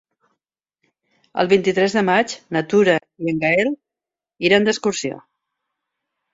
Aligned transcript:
El 1.43 1.49
vint-i-tres 1.51 1.97
de 1.99 2.03
maig 2.07 2.33
na 2.57 2.65
Tura 2.73 2.97
i 3.27 3.31
en 3.35 3.45
Gaël 3.45 3.73
iran 4.51 4.69
d'excursió. 4.71 5.25